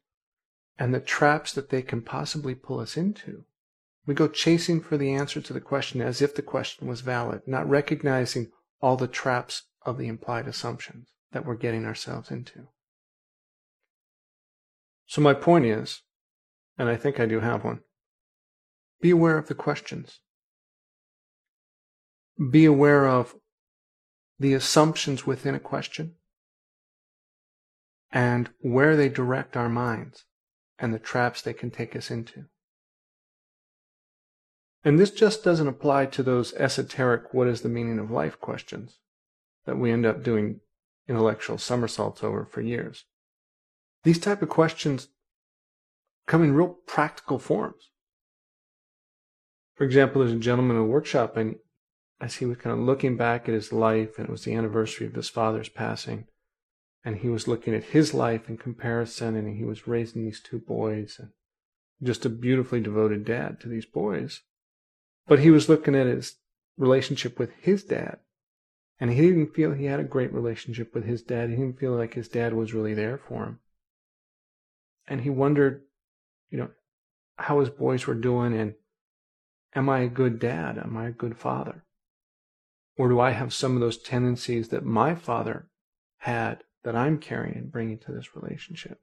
and 0.79 0.93
the 0.93 1.01
traps 1.01 1.53
that 1.53 1.69
they 1.69 1.83
can 1.83 2.03
possibly 2.03 2.55
pull 2.55 2.81
us 2.81 2.97
into. 2.97 3.45
We 4.07 4.15
go 4.15 4.29
chasing 4.29 4.81
for 4.81 4.97
the 4.97 5.13
answer 5.13 5.41
to 5.41 5.53
the 5.53 5.61
question 5.61 6.01
as 6.01 6.21
if 6.21 6.35
the 6.35 6.43
question 6.43 6.89
was 6.89 7.03
valid, 7.03 7.43
not 7.47 7.69
recognizing 7.69 8.51
all 8.81 8.97
the 8.97 9.07
traps 9.07 9.63
of 9.87 9.99
the 9.99 10.09
implied 10.09 10.49
assumptions 10.49 11.09
that 11.33 11.47
we're 11.47 11.55
getting 11.55 11.85
ourselves 11.85 12.31
into. 12.31 12.69
So, 15.07 15.21
my 15.21 15.35
point 15.35 15.67
is, 15.67 16.03
and 16.79 16.89
I 16.89 16.97
think 16.97 17.21
I 17.21 17.27
do 17.27 17.41
have 17.41 17.65
one, 17.65 17.81
be 19.01 19.11
aware 19.11 19.39
of 19.39 19.49
the 19.49 19.55
questions. 19.55 20.21
Be 22.51 22.65
aware 22.65 23.07
of 23.07 23.35
the 24.39 24.55
assumptions 24.55 25.27
within 25.27 25.55
a 25.55 25.61
question 25.61 26.15
and 28.11 28.51
where 28.61 28.97
they 28.97 29.09
direct 29.09 29.57
our 29.57 29.69
minds 29.69 30.25
and 30.79 30.93
the 30.93 30.99
traps 30.99 31.43
they 31.43 31.53
can 31.53 31.71
take 31.71 31.95
us 31.95 32.11
into. 32.11 32.47
And 34.85 34.99
this 34.99 35.11
just 35.11 35.45
doesn't 35.45 35.69
apply 35.69 36.07
to 36.07 36.23
those 36.23 36.53
esoteric, 36.55 37.33
what 37.33 37.47
is 37.47 37.61
the 37.61 37.69
meaning 37.69 37.99
of 37.99 38.11
life 38.11 38.41
questions 38.41 38.99
that 39.65 39.79
we 39.79 39.93
end 39.93 40.05
up 40.05 40.23
doing 40.23 40.61
intellectual 41.09 41.59
somersaults 41.59 42.25
over 42.25 42.45
for 42.45 42.61
years. 42.61 43.05
These 44.03 44.19
type 44.19 44.43
of 44.43 44.49
questions 44.49 45.09
come 46.27 46.43
in 46.43 46.55
real 46.55 46.79
practical 46.87 47.39
forms. 47.39 47.91
For 49.77 49.85
example, 49.85 50.21
there's 50.21 50.35
a 50.35 50.39
gentleman 50.39 50.77
in 50.77 50.83
a 50.83 50.87
workshop, 50.87 51.37
and 51.37 51.57
as 52.21 52.37
he 52.37 52.47
was 52.47 52.59
kind 52.59 52.73
of 52.73 52.85
looking 52.85 53.17
back 53.17 53.49
at 53.49 53.55
his 53.55 53.73
life, 53.73 54.19
and 54.19 54.29
it 54.29 54.33
was 54.33 54.45
the 54.45 54.55
anniversary 54.55 55.07
of 55.07 55.15
his 55.15 55.29
father's 55.29 55.69
passing, 55.69 56.27
and 57.05 57.19
he 57.19 57.29
was 57.29 57.49
looking 57.49 57.75
at 57.75 57.85
his 57.85 58.15
life 58.15 58.49
in 58.49 58.57
comparison, 58.57 59.37
and 59.37 59.57
he 59.57 59.65
was 59.65 59.89
raising 59.89 60.25
these 60.25 60.41
two 60.41 60.59
boys, 60.59 61.17
and 61.19 61.31
just 62.03 62.25
a 62.25 62.29
beautifully 62.29 62.81
devoted 62.81 63.25
dad 63.25 63.61
to 63.61 63.69
these 63.69 63.87
boys. 63.87 64.43
But 65.27 65.41
he 65.41 65.51
was 65.51 65.69
looking 65.69 65.95
at 65.95 66.07
his 66.07 66.37
relationship 66.77 67.39
with 67.39 67.53
his 67.61 67.85
dad. 67.85 68.19
And 68.99 69.11
he 69.11 69.21
didn't 69.21 69.55
feel 69.55 69.73
he 69.73 69.87
had 69.87 70.01
a 70.01 70.05
great 70.05 70.33
relationship 70.33 70.95
with 70.95 71.05
his 71.05 71.23
dad. 71.23 71.51
He 71.51 71.57
didn't 71.57 71.79
feel 71.79 71.93
like 71.93 72.15
his 72.15 72.29
dad 72.29 72.55
was 72.55 72.75
really 72.75 72.95
there 72.95 73.19
for 73.19 73.45
him. 73.45 73.59
And 75.09 75.23
he 75.23 75.31
wondered, 75.31 75.83
you 76.51 76.59
know, 76.59 76.71
how 77.37 77.61
his 77.61 77.71
boys 77.71 78.07
were 78.07 78.15
doing 78.15 78.55
and 78.55 78.75
am 79.75 79.89
I 79.89 80.01
a 80.01 80.09
good 80.09 80.39
dad? 80.39 80.79
Am 80.79 80.97
I 80.97 81.09
a 81.09 81.13
good 81.13 81.37
father? 81.37 81.85
Or 82.97 83.09
do 83.09 83.19
I 83.19 83.31
have 83.31 83.55
some 83.55 83.75
of 83.75 83.81
those 83.81 83.99
tendencies 83.99 84.69
that 84.69 84.85
my 84.85 85.15
father 85.15 85.69
had 86.19 86.63
that 86.85 86.95
I'm 86.95 87.19
carrying 87.19 87.57
and 87.57 87.73
bringing 87.73 87.99
to 87.99 88.13
this 88.13 88.37
relationship? 88.37 89.01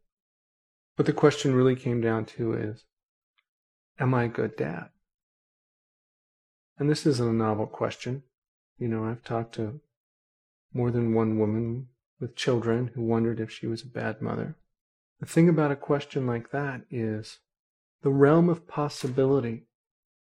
What 0.96 1.06
the 1.06 1.14
question 1.14 1.56
really 1.56 1.76
came 1.76 2.02
down 2.02 2.26
to 2.26 2.54
is, 2.54 2.86
am 4.00 4.14
I 4.14 4.26
a 4.26 4.30
good 4.30 4.56
dad? 4.56 4.90
And 6.80 6.90
this 6.90 7.06
isn't 7.06 7.30
a 7.30 7.34
novel 7.34 7.68
question. 7.68 8.24
You 8.80 8.88
know, 8.88 9.06
I've 9.06 9.24
talked 9.24 9.56
to 9.56 9.82
more 10.74 10.90
than 10.90 11.14
one 11.14 11.38
woman 11.38 11.88
with 12.20 12.38
children 12.38 12.92
who 12.96 13.02
wondered 13.02 13.40
if 13.40 13.52
she 13.52 13.68
was 13.68 13.84
a 13.84 13.88
bad 13.88 14.22
mother. 14.22 14.56
The 15.20 15.26
thing 15.26 15.50
about 15.50 15.72
a 15.72 15.76
question 15.76 16.26
like 16.26 16.52
that 16.52 16.84
is 16.90 17.40
the 18.02 18.10
realm 18.10 18.48
of 18.48 18.68
possibility 18.68 19.66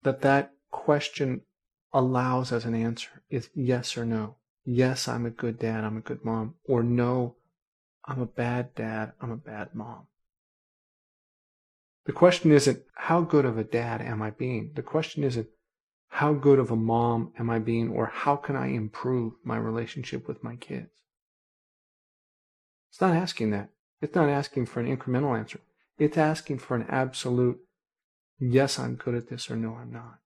that 0.03 0.21
that 0.21 0.53
question 0.71 1.41
allows 1.93 2.51
as 2.51 2.65
an 2.65 2.73
answer 2.73 3.21
is 3.29 3.49
yes 3.53 3.95
or 3.95 4.05
no. 4.05 4.37
Yes, 4.65 5.07
I'm 5.07 5.25
a 5.25 5.29
good 5.29 5.59
dad, 5.59 5.83
I'm 5.83 5.97
a 5.97 6.01
good 6.01 6.25
mom. 6.25 6.55
Or 6.65 6.81
no, 6.81 7.35
I'm 8.05 8.21
a 8.21 8.25
bad 8.25 8.73
dad, 8.73 9.13
I'm 9.21 9.31
a 9.31 9.37
bad 9.37 9.75
mom. 9.75 10.07
The 12.05 12.13
question 12.13 12.51
isn't 12.51 12.81
how 12.95 13.21
good 13.21 13.45
of 13.45 13.57
a 13.57 13.63
dad 13.63 14.01
am 14.01 14.21
I 14.21 14.31
being? 14.31 14.71
The 14.75 14.81
question 14.81 15.23
isn't 15.23 15.47
how 16.09 16.33
good 16.33 16.59
of 16.59 16.71
a 16.71 16.75
mom 16.75 17.33
am 17.37 17.49
I 17.49 17.59
being, 17.59 17.89
or 17.89 18.07
how 18.07 18.35
can 18.35 18.55
I 18.55 18.67
improve 18.67 19.33
my 19.43 19.57
relationship 19.57 20.27
with 20.27 20.43
my 20.43 20.55
kids? 20.55 20.89
It's 22.89 23.01
not 23.01 23.15
asking 23.15 23.51
that. 23.51 23.69
It's 24.01 24.15
not 24.15 24.29
asking 24.29 24.67
for 24.67 24.79
an 24.79 24.95
incremental 24.95 25.37
answer. 25.37 25.59
It's 25.97 26.17
asking 26.17 26.59
for 26.59 26.75
an 26.75 26.85
absolute, 26.89 27.59
yes, 28.39 28.79
I'm 28.79 28.95
good 28.95 29.15
at 29.15 29.29
this, 29.29 29.49
or 29.49 29.55
no, 29.55 29.75
I'm 29.75 29.91
not. 29.91 30.19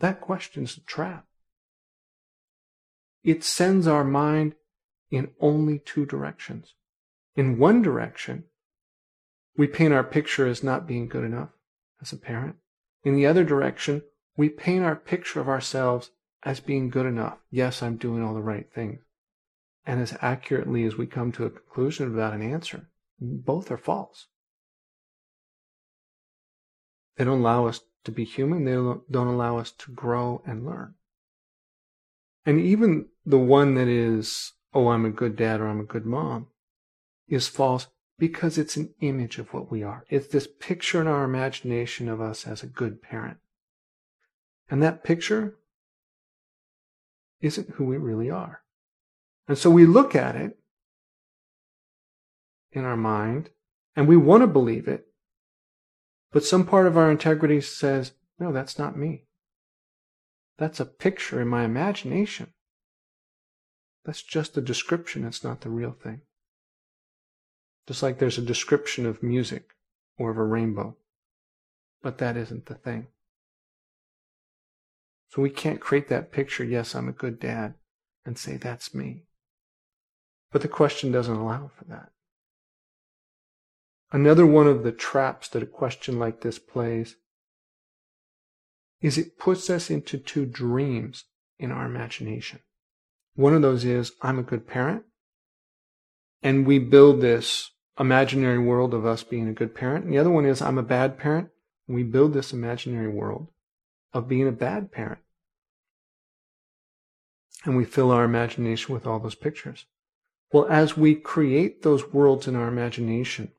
That 0.00 0.20
question's 0.20 0.76
a 0.76 0.80
trap. 0.80 1.26
It 3.22 3.44
sends 3.44 3.86
our 3.86 4.04
mind 4.04 4.54
in 5.10 5.30
only 5.40 5.78
two 5.78 6.06
directions. 6.06 6.74
In 7.34 7.58
one 7.58 7.82
direction, 7.82 8.44
we 9.56 9.66
paint 9.66 9.92
our 9.92 10.04
picture 10.04 10.46
as 10.46 10.62
not 10.62 10.86
being 10.86 11.08
good 11.08 11.24
enough 11.24 11.50
as 12.00 12.12
a 12.12 12.16
parent. 12.16 12.56
In 13.04 13.14
the 13.14 13.26
other 13.26 13.44
direction, 13.44 14.02
we 14.36 14.48
paint 14.48 14.84
our 14.84 14.96
picture 14.96 15.40
of 15.40 15.48
ourselves 15.48 16.10
as 16.42 16.60
being 16.60 16.90
good 16.90 17.06
enough. 17.06 17.38
Yes, 17.50 17.82
I'm 17.82 17.96
doing 17.96 18.22
all 18.22 18.34
the 18.34 18.40
right 18.40 18.70
things. 18.72 19.00
And 19.84 20.00
as 20.00 20.16
accurately 20.20 20.84
as 20.84 20.96
we 20.96 21.06
come 21.06 21.32
to 21.32 21.44
a 21.44 21.50
conclusion 21.50 22.10
without 22.10 22.34
an 22.34 22.42
answer, 22.42 22.88
both 23.20 23.70
are 23.70 23.78
false. 23.78 24.26
They 27.16 27.24
don't 27.24 27.40
allow 27.40 27.66
us 27.66 27.80
to 28.04 28.12
be 28.12 28.24
human. 28.24 28.64
They 28.64 28.72
don't 28.72 29.26
allow 29.26 29.58
us 29.58 29.70
to 29.72 29.92
grow 29.92 30.42
and 30.46 30.66
learn. 30.66 30.94
And 32.44 32.60
even 32.60 33.06
the 33.24 33.38
one 33.38 33.74
that 33.74 33.88
is, 33.88 34.52
oh, 34.74 34.88
I'm 34.88 35.04
a 35.04 35.10
good 35.10 35.34
dad 35.36 35.60
or 35.60 35.68
I'm 35.68 35.80
a 35.80 35.84
good 35.84 36.06
mom, 36.06 36.48
is 37.28 37.48
false 37.48 37.88
because 38.18 38.58
it's 38.58 38.76
an 38.76 38.94
image 39.00 39.38
of 39.38 39.52
what 39.52 39.70
we 39.70 39.82
are. 39.82 40.04
It's 40.08 40.28
this 40.28 40.48
picture 40.60 41.00
in 41.00 41.06
our 41.06 41.24
imagination 41.24 42.08
of 42.08 42.20
us 42.20 42.46
as 42.46 42.62
a 42.62 42.68
good 42.68 43.02
parent. 43.02 43.38
And 44.68 44.82
that 44.82 45.04
picture 45.04 45.56
isn't 47.40 47.70
who 47.70 47.84
we 47.84 47.96
really 47.96 48.30
are. 48.30 48.62
And 49.48 49.56
so 49.56 49.70
we 49.70 49.86
look 49.86 50.14
at 50.14 50.34
it 50.34 50.58
in 52.72 52.84
our 52.84 52.96
mind 52.96 53.50
and 53.94 54.08
we 54.08 54.16
want 54.16 54.42
to 54.42 54.46
believe 54.46 54.88
it, 54.88 55.06
but 56.32 56.44
some 56.44 56.66
part 56.66 56.86
of 56.86 56.96
our 56.96 57.10
integrity 57.10 57.60
says, 57.60 58.12
no, 58.38 58.52
that's 58.52 58.78
not 58.78 58.98
me. 58.98 59.24
That's 60.58 60.80
a 60.80 60.84
picture 60.84 61.40
in 61.40 61.48
my 61.48 61.64
imagination. 61.64 62.52
That's 64.04 64.22
just 64.22 64.56
a 64.56 64.60
description, 64.60 65.24
it's 65.24 65.42
not 65.42 65.62
the 65.62 65.70
real 65.70 65.92
thing. 65.92 66.22
Just 67.86 68.02
like 68.02 68.18
there's 68.18 68.38
a 68.38 68.42
description 68.42 69.06
of 69.06 69.22
music 69.22 69.70
or 70.18 70.30
of 70.30 70.38
a 70.38 70.44
rainbow, 70.44 70.96
but 72.02 72.18
that 72.18 72.36
isn't 72.36 72.66
the 72.66 72.74
thing. 72.74 73.08
So 75.28 75.42
we 75.42 75.50
can't 75.50 75.80
create 75.80 76.08
that 76.08 76.32
picture, 76.32 76.64
yes, 76.64 76.94
I'm 76.94 77.08
a 77.08 77.12
good 77.12 77.40
dad, 77.40 77.74
and 78.24 78.38
say 78.38 78.56
that's 78.56 78.94
me. 78.94 79.24
But 80.52 80.62
the 80.62 80.68
question 80.68 81.12
doesn't 81.12 81.34
allow 81.34 81.70
for 81.76 81.84
that. 81.84 82.10
Another 84.12 84.46
one 84.46 84.66
of 84.66 84.84
the 84.84 84.92
traps 84.92 85.48
that 85.48 85.62
a 85.62 85.66
question 85.66 86.18
like 86.18 86.40
this 86.40 86.58
plays 86.58 87.16
is 89.02 89.18
it 89.18 89.38
puts 89.38 89.68
us 89.68 89.90
into 89.90 90.16
two 90.16 90.46
dreams 90.46 91.24
in 91.58 91.70
our 91.70 91.86
imagination. 91.86 92.60
One 93.34 93.54
of 93.54 93.62
those 93.62 93.84
is, 93.84 94.12
I'm 94.22 94.38
a 94.38 94.44
good 94.44 94.66
parent. 94.66 95.02
And 96.42 96.66
we 96.66 96.78
build 96.78 97.20
this 97.20 97.70
imaginary 97.98 98.58
world 98.58 98.94
of 98.94 99.04
us 99.04 99.22
being 99.22 99.48
a 99.48 99.52
good 99.52 99.74
parent. 99.74 100.04
And 100.04 100.14
the 100.14 100.18
other 100.18 100.30
one 100.30 100.46
is, 100.46 100.62
I'm 100.62 100.78
a 100.78 100.82
bad 100.82 101.18
parent. 101.18 101.48
And 101.86 101.96
we 101.96 102.02
build 102.02 102.32
this 102.32 102.52
imaginary 102.52 103.08
world 103.08 103.48
of 104.16 104.28
being 104.28 104.48
a 104.48 104.52
bad 104.52 104.90
parent. 104.90 105.20
And 107.64 107.76
we 107.76 107.84
fill 107.84 108.10
our 108.10 108.24
imagination 108.24 108.94
with 108.94 109.06
all 109.06 109.18
those 109.18 109.34
pictures. 109.34 109.84
Well, 110.52 110.66
as 110.70 110.96
we 110.96 111.14
create 111.14 111.82
those 111.82 112.12
worlds 112.12 112.48
in 112.48 112.56
our 112.56 112.68
imagination, 112.68 113.52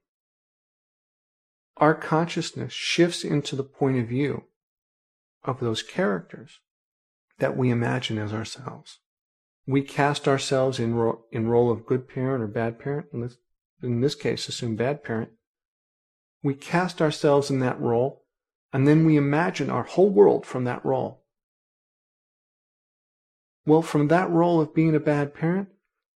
our 1.76 1.94
consciousness 1.94 2.74
shifts 2.74 3.24
into 3.24 3.56
the 3.56 3.64
point 3.64 4.00
of 4.00 4.08
view 4.08 4.46
of 5.44 5.60
those 5.60 5.84
characters 5.84 6.60
that 7.38 7.56
we 7.56 7.70
imagine 7.70 8.18
as 8.18 8.34
ourselves. 8.34 8.98
We 9.68 9.84
cast 9.84 10.28
ourselves 10.28 10.80
in, 10.80 10.96
ro- 10.96 11.26
in 11.32 11.50
role 11.50 11.70
of 11.70 11.86
good 11.86 12.10
parent 12.10 12.42
or 12.42 12.48
bad 12.48 12.80
parent. 12.80 13.08
In 13.14 13.22
this, 13.22 13.38
in 13.84 14.02
this 14.02 14.16
case, 14.16 14.48
assume 14.48 14.76
bad 14.76 15.04
parent. 15.04 15.30
We 16.42 16.56
cast 16.56 17.00
ourselves 17.00 17.52
in 17.52 17.60
that 17.60 17.80
role, 17.80 18.24
and 18.78 18.88
then 18.88 19.06
we 19.06 19.18
imagine 19.18 19.72
our 19.72 19.82
whole 19.82 20.12
world 20.12 20.46
from 20.46 20.64
that 20.66 20.86
role. 20.86 21.24
Well, 23.66 23.82
from 23.82 24.08
that 24.10 24.30
role 24.30 24.62
of 24.62 24.76
being 24.76 24.94
a 24.94 25.00
bad 25.00 25.34
parent, 25.34 25.70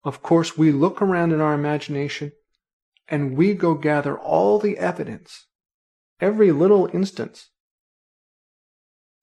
of 0.04 0.22
course, 0.22 0.60
we 0.60 0.72
look 0.72 1.02
around 1.02 1.32
in 1.32 1.42
our 1.42 1.56
imagination 1.56 2.34
and 3.08 3.36
we 3.36 3.56
go 3.56 3.74
gather 3.74 4.16
all 4.16 4.60
the 4.60 4.78
evidence, 4.78 5.48
every 6.20 6.52
little 6.52 6.88
instance 6.94 7.50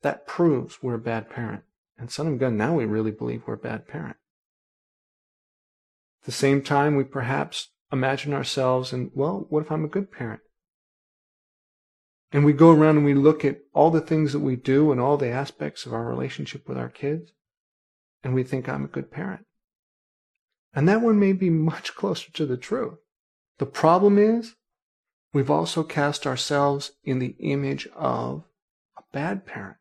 that 0.02 0.26
proves 0.26 0.82
we're 0.82 0.94
a 0.94 0.98
bad 0.98 1.30
parent. 1.30 1.62
And 1.96 2.10
son 2.10 2.26
of 2.26 2.40
gun, 2.40 2.56
now 2.56 2.74
we 2.74 2.86
really 2.86 3.12
believe 3.12 3.44
we're 3.46 3.54
a 3.54 3.56
bad 3.56 3.86
parent. 3.86 4.16
At 6.22 6.26
the 6.26 6.32
same 6.32 6.60
time, 6.60 6.96
we 6.96 7.04
perhaps 7.04 7.68
imagine 7.92 8.34
ourselves 8.34 8.92
and, 8.92 9.12
well, 9.14 9.46
what 9.48 9.60
if 9.60 9.70
I'm 9.70 9.84
a 9.84 9.88
good 9.88 10.10
parent? 10.10 10.40
And 12.30 12.44
we 12.44 12.52
go 12.52 12.70
around 12.70 12.96
and 12.98 13.06
we 13.06 13.14
look 13.14 13.44
at 13.44 13.60
all 13.72 13.90
the 13.90 14.00
things 14.00 14.32
that 14.32 14.40
we 14.40 14.54
do 14.56 14.92
and 14.92 15.00
all 15.00 15.16
the 15.16 15.30
aspects 15.30 15.86
of 15.86 15.94
our 15.94 16.04
relationship 16.04 16.68
with 16.68 16.76
our 16.76 16.90
kids, 16.90 17.32
and 18.22 18.34
we 18.34 18.42
think 18.42 18.68
I'm 18.68 18.84
a 18.84 18.88
good 18.88 19.10
parent. 19.10 19.46
And 20.74 20.88
that 20.88 21.00
one 21.00 21.18
may 21.18 21.32
be 21.32 21.50
much 21.50 21.94
closer 21.94 22.30
to 22.32 22.44
the 22.44 22.58
truth. 22.58 22.98
The 23.58 23.66
problem 23.66 24.18
is, 24.18 24.56
we've 25.32 25.50
also 25.50 25.82
cast 25.82 26.26
ourselves 26.26 26.92
in 27.02 27.18
the 27.18 27.34
image 27.38 27.88
of 27.96 28.44
a 28.96 29.02
bad 29.12 29.46
parent. 29.46 29.78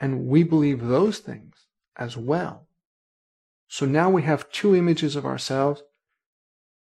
And 0.00 0.26
we 0.26 0.42
believe 0.42 0.86
those 0.86 1.18
things 1.18 1.66
as 1.96 2.16
well. 2.16 2.68
So 3.66 3.86
now 3.86 4.08
we 4.10 4.22
have 4.22 4.50
two 4.50 4.74
images 4.74 5.16
of 5.16 5.26
ourselves 5.26 5.82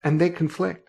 and 0.03 0.19
they 0.19 0.29
conflict. 0.29 0.86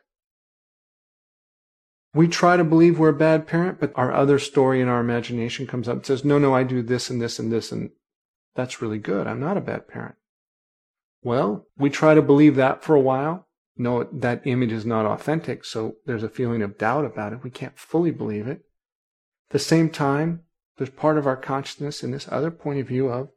We 2.19 2.27
try 2.27 2.57
to 2.57 2.65
believe 2.65 2.99
we're 2.99 3.11
a 3.11 3.13
bad 3.13 3.47
parent, 3.47 3.79
but 3.79 3.93
our 3.95 4.13
other 4.13 4.41
story 4.41 4.81
in 4.81 4.89
our 4.89 4.99
imagination 4.99 5.69
comes 5.69 5.89
up 5.89 5.99
and 5.99 6.05
says, 6.05 6.25
no, 6.25 6.37
no, 6.37 6.53
I 6.53 6.65
do 6.65 6.83
this 6.83 7.11
and 7.11 7.23
this 7.23 7.39
and 7.39 7.53
this, 7.53 7.71
and 7.71 7.91
that's 8.57 8.83
really 8.83 8.99
good. 8.99 9.29
I'm 9.29 9.39
not 9.39 9.57
a 9.57 9.61
bad 9.61 9.87
parent. 9.87 10.17
Well, 11.23 11.69
we 11.77 11.91
try 11.91 12.15
to 12.15 12.21
believe 12.21 12.57
that 12.57 12.83
for 12.83 12.97
a 12.97 13.01
while. 13.01 13.47
No, 13.77 14.03
that 14.13 14.45
image 14.45 14.73
is 14.73 14.85
not 14.85 15.07
authentic, 15.07 15.65
so 15.65 15.95
there's 16.07 16.25
a 16.25 16.29
feeling 16.29 16.61
of 16.61 16.77
doubt 16.77 17.05
about 17.05 17.33
it. 17.33 17.45
We 17.45 17.51
can't 17.51 17.79
fully 17.79 18.11
believe 18.11 18.49
it. 18.49 18.63
At 19.49 19.51
the 19.51 19.61
same 19.61 19.89
time, 19.89 20.41
there's 20.77 20.91
part 20.91 21.19
of 21.19 21.27
our 21.29 21.37
consciousness 21.37 22.03
in 22.03 22.11
this 22.11 22.27
other 22.33 22.51
point 22.51 22.81
of 22.81 22.89
view 22.89 23.07
of, 23.11 23.29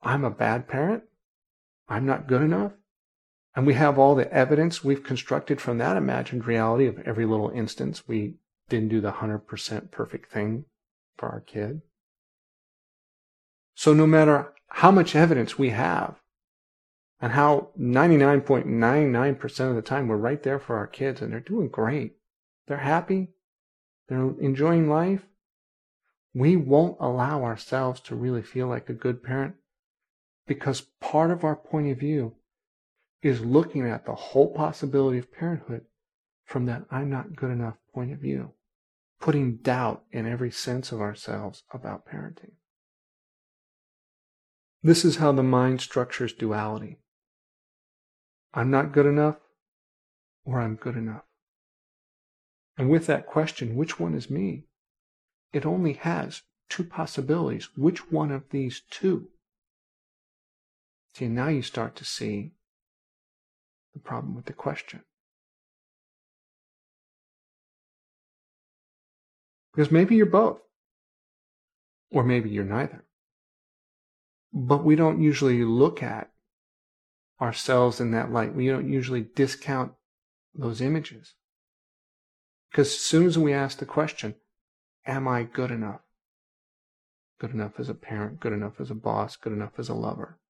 I'm 0.00 0.22
a 0.22 0.30
bad 0.30 0.68
parent. 0.68 1.02
I'm 1.88 2.06
not 2.06 2.28
good 2.28 2.42
enough. 2.42 2.70
And 3.56 3.66
we 3.66 3.72
have 3.74 3.98
all 3.98 4.14
the 4.14 4.30
evidence 4.30 4.84
we've 4.84 5.02
constructed 5.02 5.62
from 5.62 5.78
that 5.78 5.96
imagined 5.96 6.46
reality 6.46 6.86
of 6.86 6.98
every 7.00 7.24
little 7.24 7.48
instance 7.48 8.06
we 8.06 8.34
didn't 8.68 8.90
do 8.90 9.00
the 9.00 9.12
100% 9.12 9.90
perfect 9.90 10.30
thing 10.30 10.66
for 11.16 11.30
our 11.30 11.40
kid. 11.40 11.80
So 13.74 13.94
no 13.94 14.06
matter 14.06 14.52
how 14.68 14.90
much 14.90 15.16
evidence 15.16 15.58
we 15.58 15.70
have 15.70 16.16
and 17.18 17.32
how 17.32 17.70
99.99% 17.80 19.70
of 19.70 19.74
the 19.74 19.82
time 19.82 20.08
we're 20.08 20.16
right 20.16 20.42
there 20.42 20.58
for 20.58 20.76
our 20.76 20.86
kids 20.86 21.22
and 21.22 21.32
they're 21.32 21.40
doing 21.40 21.68
great. 21.68 22.16
They're 22.66 22.78
happy. 22.78 23.28
They're 24.08 24.34
enjoying 24.38 24.90
life. 24.90 25.22
We 26.34 26.56
won't 26.56 26.98
allow 27.00 27.42
ourselves 27.42 28.00
to 28.02 28.14
really 28.14 28.42
feel 28.42 28.66
like 28.66 28.90
a 28.90 28.94
good 28.94 29.22
parent 29.22 29.54
because 30.46 30.82
part 31.00 31.30
of 31.30 31.42
our 31.42 31.56
point 31.56 31.90
of 31.90 31.98
view 31.98 32.34
is 33.26 33.40
looking 33.40 33.88
at 33.88 34.06
the 34.06 34.14
whole 34.14 34.52
possibility 34.54 35.18
of 35.18 35.32
parenthood 35.32 35.84
from 36.44 36.66
that 36.66 36.84
I'm 36.90 37.10
not 37.10 37.34
good 37.34 37.50
enough 37.50 37.76
point 37.92 38.12
of 38.12 38.20
view, 38.20 38.52
putting 39.20 39.56
doubt 39.56 40.04
in 40.12 40.26
every 40.26 40.50
sense 40.50 40.92
of 40.92 41.00
ourselves 41.00 41.64
about 41.72 42.06
parenting. 42.06 42.52
This 44.82 45.04
is 45.04 45.16
how 45.16 45.32
the 45.32 45.42
mind 45.42 45.80
structures 45.80 46.32
duality. 46.32 47.00
I'm 48.54 48.70
not 48.70 48.92
good 48.92 49.06
enough 49.06 49.36
or 50.44 50.60
I'm 50.60 50.76
good 50.76 50.96
enough. 50.96 51.24
And 52.78 52.88
with 52.88 53.06
that 53.06 53.26
question, 53.26 53.74
which 53.74 53.98
one 53.98 54.14
is 54.14 54.30
me? 54.30 54.66
It 55.52 55.66
only 55.66 55.94
has 55.94 56.42
two 56.68 56.84
possibilities. 56.84 57.70
Which 57.76 58.12
one 58.12 58.30
of 58.30 58.50
these 58.50 58.82
two? 58.88 59.28
See, 61.14 61.28
now 61.28 61.48
you 61.48 61.62
start 61.62 61.96
to 61.96 62.04
see 62.04 62.52
the 63.96 64.08
problem 64.08 64.34
with 64.34 64.44
the 64.44 64.52
question. 64.52 65.00
Because 69.72 69.90
maybe 69.90 70.16
you're 70.16 70.26
both, 70.26 70.60
or 72.10 72.22
maybe 72.22 72.50
you're 72.50 72.64
neither. 72.64 73.04
But 74.52 74.84
we 74.84 74.96
don't 74.96 75.22
usually 75.22 75.64
look 75.64 76.02
at 76.02 76.30
ourselves 77.40 78.00
in 78.00 78.10
that 78.10 78.30
light. 78.30 78.54
We 78.54 78.68
don't 78.68 78.90
usually 78.90 79.22
discount 79.34 79.92
those 80.54 80.80
images. 80.80 81.34
Because 82.70 82.88
as 82.88 82.98
soon 82.98 83.26
as 83.26 83.38
we 83.38 83.52
ask 83.52 83.78
the 83.78 83.86
question, 83.86 84.34
Am 85.06 85.28
I 85.28 85.44
good 85.44 85.70
enough? 85.70 86.00
Good 87.38 87.52
enough 87.52 87.78
as 87.78 87.88
a 87.88 87.94
parent, 87.94 88.40
good 88.40 88.52
enough 88.52 88.80
as 88.80 88.90
a 88.90 88.94
boss, 88.94 89.36
good 89.36 89.52
enough 89.52 89.78
as 89.78 89.88
a 89.88 89.94
lover. 89.94 90.40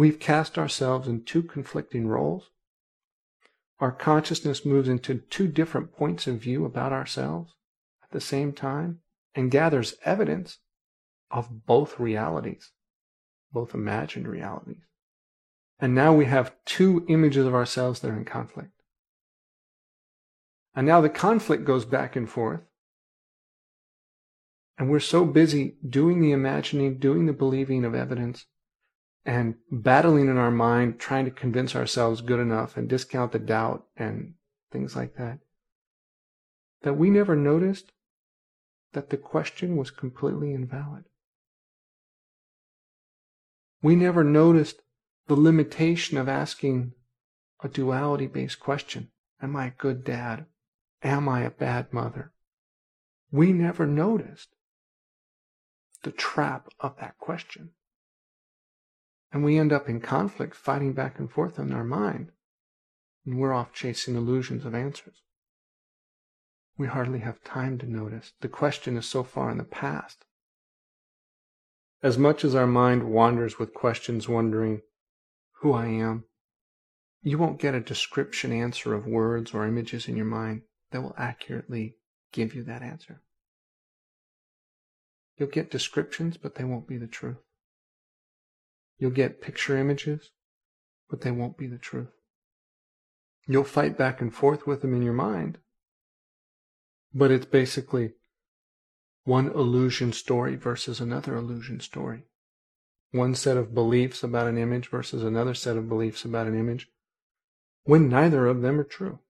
We've 0.00 0.18
cast 0.18 0.56
ourselves 0.56 1.06
in 1.06 1.24
two 1.24 1.42
conflicting 1.42 2.08
roles. 2.08 2.48
Our 3.80 3.92
consciousness 3.92 4.64
moves 4.64 4.88
into 4.88 5.16
two 5.28 5.46
different 5.46 5.92
points 5.92 6.26
of 6.26 6.38
view 6.38 6.64
about 6.64 6.90
ourselves 6.90 7.52
at 8.02 8.10
the 8.10 8.18
same 8.18 8.54
time 8.54 9.00
and 9.34 9.50
gathers 9.50 9.96
evidence 10.02 10.56
of 11.30 11.66
both 11.66 12.00
realities, 12.00 12.70
both 13.52 13.74
imagined 13.74 14.26
realities. 14.26 14.80
And 15.78 15.94
now 15.94 16.14
we 16.14 16.24
have 16.24 16.54
two 16.64 17.04
images 17.10 17.44
of 17.44 17.54
ourselves 17.54 18.00
that 18.00 18.10
are 18.10 18.16
in 18.16 18.24
conflict. 18.24 18.72
And 20.74 20.86
now 20.86 21.02
the 21.02 21.10
conflict 21.10 21.66
goes 21.66 21.84
back 21.84 22.16
and 22.16 22.26
forth. 22.26 22.62
And 24.78 24.88
we're 24.88 25.00
so 25.00 25.26
busy 25.26 25.76
doing 25.86 26.22
the 26.22 26.32
imagining, 26.32 26.96
doing 26.96 27.26
the 27.26 27.34
believing 27.34 27.84
of 27.84 27.94
evidence, 27.94 28.46
and 29.24 29.54
battling 29.70 30.28
in 30.28 30.38
our 30.38 30.50
mind, 30.50 30.98
trying 30.98 31.24
to 31.26 31.30
convince 31.30 31.76
ourselves 31.76 32.20
good 32.20 32.40
enough 32.40 32.76
and 32.76 32.88
discount 32.88 33.32
the 33.32 33.38
doubt 33.38 33.86
and 33.96 34.34
things 34.72 34.96
like 34.96 35.16
that, 35.16 35.38
that 36.82 36.96
we 36.96 37.10
never 37.10 37.36
noticed 37.36 37.92
that 38.92 39.10
the 39.10 39.16
question 39.16 39.76
was 39.76 39.90
completely 39.90 40.52
invalid. 40.52 41.04
We 43.82 43.96
never 43.96 44.24
noticed 44.24 44.82
the 45.26 45.36
limitation 45.36 46.18
of 46.18 46.28
asking 46.28 46.92
a 47.62 47.68
duality 47.68 48.26
based 48.26 48.60
question 48.60 49.10
Am 49.42 49.56
I 49.56 49.66
a 49.66 49.70
good 49.70 50.04
dad? 50.04 50.46
Am 51.02 51.28
I 51.28 51.42
a 51.42 51.50
bad 51.50 51.92
mother? 51.92 52.32
We 53.30 53.52
never 53.52 53.86
noticed 53.86 54.48
the 56.02 56.10
trap 56.10 56.68
of 56.80 56.96
that 57.00 57.16
question. 57.18 57.70
And 59.32 59.44
we 59.44 59.58
end 59.58 59.72
up 59.72 59.88
in 59.88 60.00
conflict, 60.00 60.56
fighting 60.56 60.92
back 60.92 61.18
and 61.18 61.30
forth 61.30 61.58
in 61.58 61.72
our 61.72 61.84
mind, 61.84 62.32
and 63.24 63.38
we're 63.38 63.52
off 63.52 63.72
chasing 63.72 64.16
illusions 64.16 64.64
of 64.64 64.74
answers. 64.74 65.22
We 66.76 66.88
hardly 66.88 67.20
have 67.20 67.44
time 67.44 67.78
to 67.78 67.90
notice. 67.90 68.32
The 68.40 68.48
question 68.48 68.96
is 68.96 69.06
so 69.06 69.22
far 69.22 69.50
in 69.50 69.58
the 69.58 69.64
past. 69.64 70.24
As 72.02 72.16
much 72.16 72.44
as 72.44 72.54
our 72.54 72.66
mind 72.66 73.04
wanders 73.04 73.58
with 73.58 73.74
questions 73.74 74.28
wondering, 74.28 74.80
who 75.60 75.72
I 75.72 75.86
am. 75.86 76.24
You 77.22 77.36
won't 77.36 77.60
get 77.60 77.74
a 77.74 77.80
description 77.80 78.50
answer 78.50 78.94
of 78.94 79.06
words 79.06 79.52
or 79.52 79.66
images 79.66 80.08
in 80.08 80.16
your 80.16 80.26
mind 80.26 80.62
that 80.90 81.02
will 81.02 81.14
accurately 81.18 81.96
give 82.32 82.54
you 82.54 82.62
that 82.64 82.82
answer. 82.82 83.20
You'll 85.36 85.50
get 85.50 85.70
descriptions, 85.70 86.38
but 86.38 86.54
they 86.54 86.64
won't 86.64 86.88
be 86.88 86.96
the 86.96 87.06
truth. 87.06 87.36
You'll 89.00 89.10
get 89.10 89.40
picture 89.40 89.78
images, 89.78 90.30
but 91.08 91.22
they 91.22 91.30
won't 91.30 91.56
be 91.56 91.66
the 91.66 91.78
truth. 91.78 92.12
You'll 93.48 93.64
fight 93.64 93.96
back 93.96 94.20
and 94.20 94.32
forth 94.32 94.66
with 94.66 94.82
them 94.82 94.94
in 94.94 95.00
your 95.00 95.14
mind, 95.14 95.56
but 97.14 97.30
it's 97.30 97.46
basically 97.46 98.12
one 99.24 99.46
illusion 99.46 100.12
story 100.12 100.54
versus 100.54 101.00
another 101.00 101.34
illusion 101.34 101.80
story. 101.80 102.24
One 103.10 103.34
set 103.34 103.56
of 103.56 103.74
beliefs 103.74 104.22
about 104.22 104.46
an 104.46 104.58
image 104.58 104.88
versus 104.88 105.24
another 105.24 105.54
set 105.54 105.78
of 105.78 105.88
beliefs 105.88 106.26
about 106.26 106.46
an 106.46 106.56
image, 106.56 106.88
when 107.84 108.10
neither 108.10 108.46
of 108.46 108.60
them 108.60 108.78
are 108.78 108.84
true. 108.84 109.20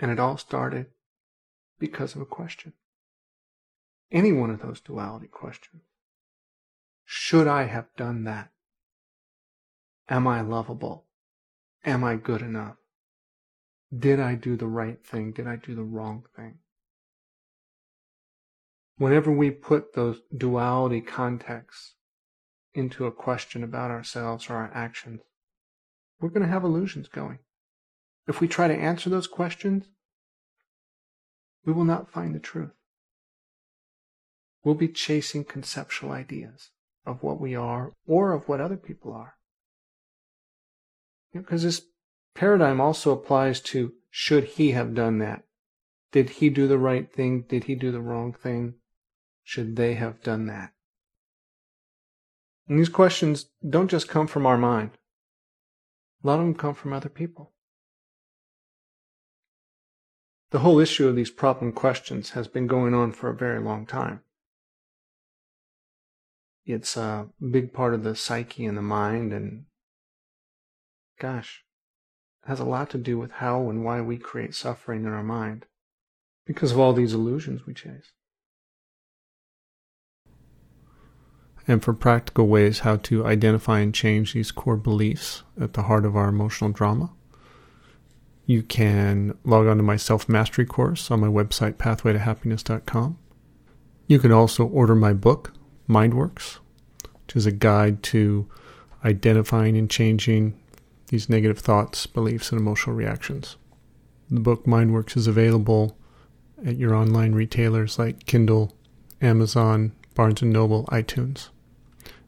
And 0.00 0.10
it 0.10 0.18
all 0.18 0.38
started 0.38 0.86
because 1.78 2.16
of 2.16 2.22
a 2.22 2.26
question. 2.26 2.72
Any 4.10 4.32
one 4.32 4.50
of 4.50 4.62
those 4.62 4.80
duality 4.80 5.28
questions. 5.28 5.82
Should 7.04 7.46
I 7.46 7.64
have 7.64 7.94
done 7.98 8.24
that? 8.24 8.48
Am 10.08 10.26
I 10.26 10.40
lovable? 10.40 11.06
Am 11.84 12.04
I 12.04 12.16
good 12.16 12.42
enough? 12.42 12.76
Did 13.96 14.20
I 14.20 14.34
do 14.34 14.56
the 14.56 14.66
right 14.66 15.04
thing? 15.04 15.32
Did 15.32 15.46
I 15.46 15.56
do 15.56 15.74
the 15.74 15.82
wrong 15.82 16.24
thing? 16.34 16.58
Whenever 18.96 19.30
we 19.30 19.50
put 19.50 19.94
those 19.94 20.20
duality 20.36 21.00
contexts 21.00 21.94
into 22.74 23.04
a 23.04 23.12
question 23.12 23.62
about 23.62 23.90
ourselves 23.90 24.48
or 24.48 24.54
our 24.54 24.70
actions, 24.72 25.20
we're 26.20 26.28
going 26.28 26.42
to 26.42 26.48
have 26.48 26.64
illusions 26.64 27.08
going. 27.08 27.40
If 28.26 28.40
we 28.40 28.48
try 28.48 28.68
to 28.68 28.74
answer 28.74 29.10
those 29.10 29.26
questions, 29.26 29.86
we 31.64 31.72
will 31.72 31.84
not 31.84 32.10
find 32.10 32.34
the 32.34 32.40
truth. 32.40 32.72
We'll 34.64 34.74
be 34.76 34.88
chasing 34.88 35.44
conceptual 35.44 36.12
ideas 36.12 36.70
of 37.04 37.22
what 37.22 37.40
we 37.40 37.54
are 37.56 37.92
or 38.06 38.32
of 38.32 38.48
what 38.48 38.60
other 38.60 38.76
people 38.76 39.12
are. 39.12 39.34
Because 41.32 41.62
this 41.62 41.82
paradigm 42.34 42.80
also 42.80 43.12
applies 43.12 43.60
to 43.60 43.92
should 44.10 44.44
he 44.44 44.72
have 44.72 44.94
done 44.94 45.18
that? 45.18 45.44
Did 46.12 46.30
he 46.30 46.50
do 46.50 46.68
the 46.68 46.78
right 46.78 47.10
thing? 47.10 47.42
Did 47.48 47.64
he 47.64 47.74
do 47.74 47.90
the 47.90 48.00
wrong 48.00 48.32
thing? 48.32 48.74
Should 49.42 49.76
they 49.76 49.94
have 49.94 50.22
done 50.22 50.46
that? 50.46 50.72
And 52.68 52.78
these 52.78 52.88
questions 52.88 53.46
don't 53.68 53.90
just 53.90 54.08
come 54.08 54.26
from 54.26 54.46
our 54.46 54.58
mind. 54.58 54.90
A 56.22 56.26
lot 56.26 56.38
of 56.38 56.44
them 56.44 56.54
come 56.54 56.74
from 56.74 56.92
other 56.92 57.08
people. 57.08 57.52
The 60.50 60.60
whole 60.60 60.78
issue 60.78 61.08
of 61.08 61.16
these 61.16 61.30
problem 61.30 61.72
questions 61.72 62.30
has 62.30 62.46
been 62.46 62.66
going 62.66 62.92
on 62.92 63.12
for 63.12 63.30
a 63.30 63.34
very 63.34 63.58
long 63.58 63.86
time. 63.86 64.20
It's 66.66 66.96
a 66.96 67.28
big 67.50 67.72
part 67.72 67.94
of 67.94 68.04
the 68.04 68.14
psyche 68.14 68.66
and 68.66 68.76
the 68.76 68.82
mind, 68.82 69.32
and 69.32 69.64
gosh, 71.22 71.64
it 72.44 72.48
has 72.48 72.58
a 72.58 72.64
lot 72.64 72.90
to 72.90 72.98
do 72.98 73.16
with 73.16 73.30
how 73.30 73.70
and 73.70 73.84
why 73.84 74.00
we 74.00 74.18
create 74.18 74.54
suffering 74.54 75.04
in 75.04 75.12
our 75.12 75.22
mind 75.22 75.66
because 76.44 76.72
of 76.72 76.80
all 76.80 76.92
these 76.92 77.14
illusions 77.14 77.64
we 77.64 77.72
chase. 77.72 78.12
and 81.68 81.82
for 81.82 81.92
practical 81.92 82.46
ways 82.48 82.80
how 82.80 82.96
to 82.96 83.26
identify 83.26 83.80
and 83.80 83.94
change 83.94 84.32
these 84.32 84.50
core 84.50 84.76
beliefs 84.76 85.42
at 85.60 85.74
the 85.74 85.82
heart 85.82 86.04
of 86.04 86.16
our 86.16 86.28
emotional 86.28 86.70
drama. 86.70 87.12
You 88.46 88.62
can 88.62 89.38
log 89.44 89.66
on 89.66 89.76
to 89.76 89.82
my 89.82 89.96
self 89.96 90.28
mastery 90.28 90.66
course 90.66 91.10
on 91.10 91.20
my 91.20 91.28
website, 91.28 91.74
pathwaytohappiness.com. 91.74 93.18
You 94.08 94.18
can 94.18 94.32
also 94.32 94.66
order 94.66 94.94
my 94.94 95.12
book, 95.12 95.52
Mindworks, 95.88 96.58
which 97.26 97.36
is 97.36 97.46
a 97.46 97.52
guide 97.52 98.02
to 98.04 98.48
identifying 99.04 99.76
and 99.76 99.88
changing 99.88 100.60
these 101.12 101.28
negative 101.28 101.58
thoughts, 101.58 102.06
beliefs, 102.06 102.50
and 102.50 102.58
emotional 102.58 102.96
reactions. 102.96 103.56
The 104.30 104.40
book 104.40 104.64
Mindworks 104.64 105.14
is 105.14 105.26
available 105.26 105.98
at 106.64 106.78
your 106.78 106.94
online 106.94 107.34
retailers 107.34 107.98
like 107.98 108.24
Kindle, 108.24 108.74
Amazon, 109.20 109.92
Barnes 110.14 110.40
& 110.40 110.42
Noble, 110.42 110.86
iTunes, 110.86 111.50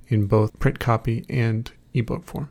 in 0.08 0.26
both 0.26 0.58
print 0.58 0.80
copy 0.80 1.24
and 1.30 1.72
ebook 1.94 2.26
form. 2.26 2.50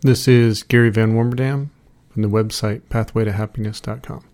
This 0.00 0.26
is 0.26 0.62
Gary 0.62 0.88
Van 0.88 1.12
Warmerdam 1.12 1.68
from 2.08 2.22
the 2.22 2.28
website 2.28 2.80
pathwaytohappiness.com. 2.88 4.24